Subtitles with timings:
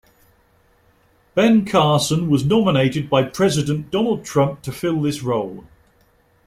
[1.35, 5.63] Ben Carson was nominated by President Donald Trump to fill this role.